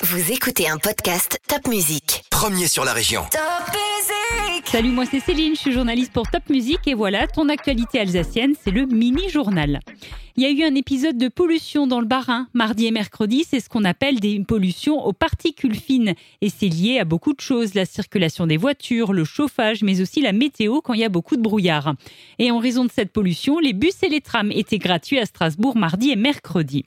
Vous 0.00 0.30
écoutez 0.30 0.68
un 0.68 0.78
podcast 0.78 1.40
Top 1.48 1.66
Music. 1.66 2.22
Premier 2.30 2.68
sur 2.68 2.84
la 2.84 2.92
région. 2.92 3.22
Salut, 4.64 4.90
moi 4.90 5.04
c'est 5.10 5.18
Céline, 5.18 5.56
je 5.56 5.60
suis 5.60 5.72
journaliste 5.72 6.12
pour 6.12 6.30
Top 6.30 6.48
Music 6.48 6.78
et 6.86 6.94
voilà, 6.94 7.26
ton 7.26 7.48
actualité 7.48 7.98
alsacienne, 7.98 8.54
c'est 8.62 8.70
le 8.70 8.86
mini-journal. 8.86 9.80
Il 10.36 10.44
y 10.44 10.46
a 10.46 10.50
eu 10.50 10.62
un 10.70 10.76
épisode 10.76 11.18
de 11.18 11.26
pollution 11.26 11.88
dans 11.88 11.98
le 11.98 12.06
Bas-Rhin 12.06 12.46
mardi 12.54 12.86
et 12.86 12.92
mercredi, 12.92 13.44
c'est 13.48 13.58
ce 13.58 13.68
qu'on 13.68 13.84
appelle 13.84 14.20
des 14.20 14.38
pollutions 14.38 15.04
aux 15.04 15.12
particules 15.12 15.74
fines 15.74 16.14
et 16.42 16.48
c'est 16.48 16.68
lié 16.68 17.00
à 17.00 17.04
beaucoup 17.04 17.32
de 17.32 17.40
choses, 17.40 17.74
la 17.74 17.84
circulation 17.84 18.46
des 18.46 18.56
voitures, 18.56 19.12
le 19.12 19.24
chauffage, 19.24 19.82
mais 19.82 20.00
aussi 20.00 20.20
la 20.20 20.32
météo 20.32 20.80
quand 20.80 20.94
il 20.94 21.00
y 21.00 21.04
a 21.04 21.08
beaucoup 21.08 21.36
de 21.36 21.42
brouillard. 21.42 21.94
Et 22.38 22.52
en 22.52 22.58
raison 22.58 22.84
de 22.84 22.92
cette 22.92 23.12
pollution, 23.12 23.58
les 23.58 23.72
bus 23.72 24.00
et 24.04 24.08
les 24.08 24.20
trams 24.20 24.52
étaient 24.52 24.78
gratuits 24.78 25.18
à 25.18 25.26
Strasbourg 25.26 25.76
mardi 25.76 26.12
et 26.12 26.16
mercredi. 26.16 26.84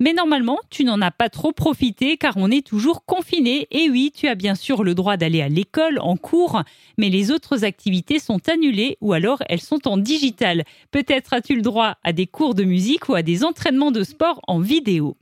Mais 0.00 0.12
normalement, 0.12 0.58
tu 0.70 0.84
n'en 0.84 1.00
as 1.00 1.10
pas 1.10 1.28
trop 1.28 1.52
profité 1.52 2.16
car 2.16 2.34
on 2.36 2.50
est 2.50 2.66
toujours 2.66 3.04
confiné. 3.04 3.66
Et 3.70 3.90
oui, 3.90 4.12
tu 4.14 4.28
as 4.28 4.34
bien 4.34 4.54
sûr 4.54 4.84
le 4.84 4.94
droit 4.94 5.16
d'aller 5.16 5.42
à 5.42 5.48
l'école, 5.48 5.98
en 6.00 6.16
cours, 6.16 6.62
mais 6.98 7.08
les 7.08 7.30
autres 7.30 7.64
activités 7.64 8.18
sont 8.18 8.48
annulées 8.48 8.96
ou 9.00 9.12
alors 9.12 9.42
elles 9.48 9.60
sont 9.60 9.86
en 9.88 9.96
digital. 9.96 10.64
Peut-être 10.90 11.32
as-tu 11.32 11.54
le 11.54 11.62
droit 11.62 11.96
à 12.04 12.12
des 12.12 12.26
cours 12.26 12.54
de 12.54 12.64
musique 12.64 13.08
ou 13.08 13.14
à 13.14 13.22
des 13.22 13.44
entraînements 13.44 13.90
de 13.92 14.04
sport 14.04 14.40
en 14.46 14.60
vidéo. 14.60 15.16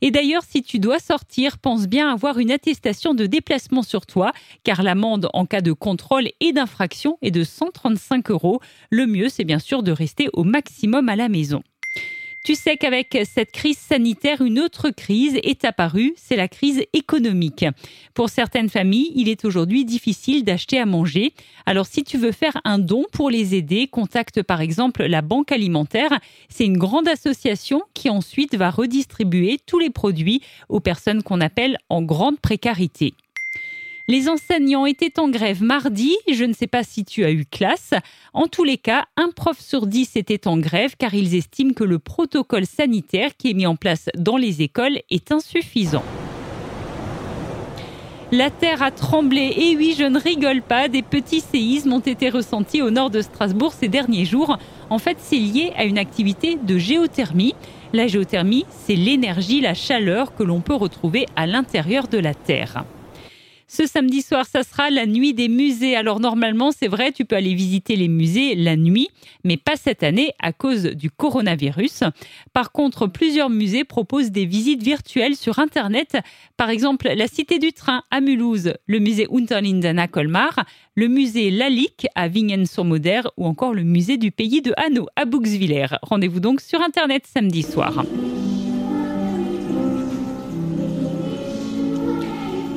Et 0.00 0.10
d'ailleurs, 0.10 0.42
si 0.46 0.62
tu 0.62 0.78
dois 0.78 0.98
sortir, 0.98 1.58
pense 1.58 1.86
bien 1.86 2.12
avoir 2.12 2.38
une 2.38 2.50
attestation 2.50 3.14
de 3.14 3.26
déplacement 3.26 3.82
sur 3.82 4.06
toi, 4.06 4.32
car 4.62 4.82
l'amende 4.82 5.28
en 5.32 5.46
cas 5.46 5.62
de 5.62 5.72
contrôle 5.72 6.28
et 6.40 6.52
d'infraction 6.52 7.18
est 7.22 7.30
de 7.30 7.44
135 7.44 8.30
euros. 8.30 8.60
Le 8.90 9.06
mieux, 9.06 9.28
c'est 9.28 9.44
bien 9.44 9.58
sûr 9.58 9.82
de 9.82 9.92
rester 9.92 10.28
au 10.32 10.44
maximum 10.44 11.08
à 11.08 11.16
la 11.16 11.28
maison. 11.28 11.62
Tu 12.46 12.54
sais 12.54 12.76
qu'avec 12.76 13.18
cette 13.28 13.50
crise 13.50 13.76
sanitaire, 13.76 14.40
une 14.40 14.60
autre 14.60 14.90
crise 14.90 15.36
est 15.42 15.64
apparue, 15.64 16.14
c'est 16.16 16.36
la 16.36 16.46
crise 16.46 16.84
économique. 16.92 17.64
Pour 18.14 18.28
certaines 18.28 18.68
familles, 18.68 19.10
il 19.16 19.28
est 19.28 19.44
aujourd'hui 19.44 19.84
difficile 19.84 20.44
d'acheter 20.44 20.78
à 20.78 20.86
manger. 20.86 21.34
Alors 21.66 21.86
si 21.86 22.04
tu 22.04 22.18
veux 22.18 22.30
faire 22.30 22.56
un 22.62 22.78
don 22.78 23.04
pour 23.10 23.30
les 23.30 23.56
aider, 23.56 23.88
contacte 23.88 24.44
par 24.44 24.60
exemple 24.60 25.06
la 25.06 25.22
Banque 25.22 25.50
alimentaire. 25.50 26.20
C'est 26.48 26.66
une 26.66 26.78
grande 26.78 27.08
association 27.08 27.82
qui 27.94 28.10
ensuite 28.10 28.54
va 28.54 28.70
redistribuer 28.70 29.58
tous 29.66 29.80
les 29.80 29.90
produits 29.90 30.40
aux 30.68 30.78
personnes 30.78 31.24
qu'on 31.24 31.40
appelle 31.40 31.78
en 31.88 32.00
grande 32.00 32.38
précarité. 32.38 33.14
Les 34.08 34.28
enseignants 34.28 34.86
étaient 34.86 35.18
en 35.18 35.28
grève 35.28 35.64
mardi. 35.64 36.16
Je 36.32 36.44
ne 36.44 36.52
sais 36.52 36.68
pas 36.68 36.84
si 36.84 37.04
tu 37.04 37.24
as 37.24 37.32
eu 37.32 37.44
classe. 37.44 37.90
En 38.34 38.46
tous 38.46 38.62
les 38.62 38.78
cas, 38.78 39.06
un 39.16 39.30
prof 39.30 39.58
sur 39.58 39.88
dix 39.88 40.14
était 40.14 40.46
en 40.46 40.58
grève 40.58 40.94
car 40.96 41.12
ils 41.14 41.34
estiment 41.34 41.72
que 41.72 41.82
le 41.82 41.98
protocole 41.98 42.66
sanitaire 42.66 43.36
qui 43.36 43.50
est 43.50 43.54
mis 43.54 43.66
en 43.66 43.74
place 43.74 44.08
dans 44.16 44.36
les 44.36 44.62
écoles 44.62 45.00
est 45.10 45.32
insuffisant. 45.32 46.04
La 48.30 48.50
terre 48.50 48.82
a 48.82 48.92
tremblé 48.92 49.52
et 49.56 49.76
oui, 49.76 49.96
je 49.98 50.04
ne 50.04 50.20
rigole 50.20 50.62
pas, 50.62 50.86
des 50.86 51.02
petits 51.02 51.40
séismes 51.40 51.92
ont 51.92 52.00
été 52.00 52.28
ressentis 52.28 52.82
au 52.82 52.90
nord 52.90 53.10
de 53.10 53.22
Strasbourg 53.22 53.72
ces 53.72 53.88
derniers 53.88 54.24
jours. 54.24 54.56
En 54.88 54.98
fait, 54.98 55.16
c'est 55.20 55.38
lié 55.38 55.72
à 55.76 55.84
une 55.84 55.98
activité 55.98 56.58
de 56.62 56.78
géothermie. 56.78 57.56
La 57.92 58.06
géothermie, 58.06 58.66
c'est 58.84 58.96
l'énergie, 58.96 59.60
la 59.60 59.74
chaleur 59.74 60.36
que 60.36 60.44
l'on 60.44 60.60
peut 60.60 60.74
retrouver 60.74 61.26
à 61.34 61.46
l'intérieur 61.46 62.06
de 62.06 62.18
la 62.18 62.34
Terre. 62.34 62.84
Ce 63.68 63.84
samedi 63.84 64.22
soir, 64.22 64.46
ça 64.46 64.62
sera 64.62 64.90
la 64.90 65.06
nuit 65.06 65.34
des 65.34 65.48
musées. 65.48 65.96
Alors 65.96 66.20
normalement, 66.20 66.70
c'est 66.70 66.86
vrai, 66.86 67.10
tu 67.10 67.24
peux 67.24 67.34
aller 67.34 67.54
visiter 67.54 67.96
les 67.96 68.06
musées 68.06 68.54
la 68.54 68.76
nuit, 68.76 69.08
mais 69.42 69.56
pas 69.56 69.74
cette 69.74 70.04
année 70.04 70.32
à 70.40 70.52
cause 70.52 70.84
du 70.84 71.10
coronavirus. 71.10 72.04
Par 72.52 72.70
contre, 72.70 73.08
plusieurs 73.08 73.50
musées 73.50 73.82
proposent 73.82 74.30
des 74.30 74.46
visites 74.46 74.84
virtuelles 74.84 75.34
sur 75.34 75.58
Internet. 75.58 76.16
Par 76.56 76.70
exemple, 76.70 77.08
la 77.12 77.26
Cité 77.26 77.58
du 77.58 77.72
Train 77.72 78.04
à 78.12 78.20
Mulhouse, 78.20 78.74
le 78.86 79.00
musée 79.00 79.26
Unterlinden 79.32 79.98
à 79.98 80.06
Colmar, 80.06 80.64
le 80.94 81.08
musée 81.08 81.50
Lalique 81.50 82.06
à 82.14 82.28
Vingen-sur-Moder 82.28 83.22
ou 83.36 83.46
encore 83.46 83.74
le 83.74 83.82
musée 83.82 84.16
du 84.16 84.30
pays 84.30 84.62
de 84.62 84.72
Hanau 84.76 85.08
à 85.16 85.24
Bouxwiller. 85.24 85.86
Rendez-vous 86.02 86.40
donc 86.40 86.60
sur 86.60 86.80
Internet 86.80 87.24
samedi 87.26 87.64
soir. 87.64 88.04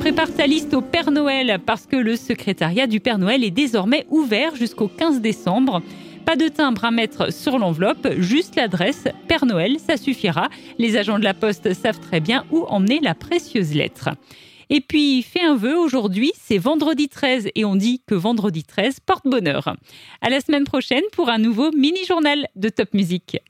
Prépare 0.00 0.32
ta 0.34 0.46
liste 0.46 0.72
au 0.72 0.80
Père 0.80 1.10
Noël 1.10 1.60
parce 1.66 1.84
que 1.84 1.94
le 1.94 2.16
secrétariat 2.16 2.86
du 2.86 3.00
Père 3.00 3.18
Noël 3.18 3.44
est 3.44 3.50
désormais 3.50 4.06
ouvert 4.08 4.56
jusqu'au 4.56 4.88
15 4.88 5.20
décembre. 5.20 5.82
Pas 6.24 6.36
de 6.36 6.48
timbre 6.48 6.86
à 6.86 6.90
mettre 6.90 7.30
sur 7.30 7.58
l'enveloppe, 7.58 8.08
juste 8.16 8.56
l'adresse 8.56 9.04
Père 9.28 9.44
Noël, 9.44 9.76
ça 9.78 9.98
suffira. 9.98 10.48
Les 10.78 10.96
agents 10.96 11.18
de 11.18 11.24
la 11.24 11.34
poste 11.34 11.74
savent 11.74 12.00
très 12.00 12.20
bien 12.20 12.46
où 12.50 12.64
emmener 12.68 12.98
la 13.02 13.14
précieuse 13.14 13.74
lettre. 13.74 14.08
Et 14.70 14.80
puis, 14.80 15.22
fais 15.22 15.42
un 15.42 15.56
vœu 15.56 15.76
aujourd'hui, 15.76 16.32
c'est 16.40 16.56
vendredi 16.56 17.08
13 17.08 17.48
et 17.54 17.64
on 17.66 17.76
dit 17.76 18.00
que 18.06 18.14
vendredi 18.14 18.64
13 18.64 19.00
porte 19.00 19.26
bonheur. 19.26 19.74
À 20.22 20.30
la 20.30 20.40
semaine 20.40 20.64
prochaine 20.64 21.02
pour 21.12 21.28
un 21.28 21.38
nouveau 21.38 21.72
mini-journal 21.72 22.46
de 22.56 22.70
Top 22.70 22.94
Music. 22.94 23.40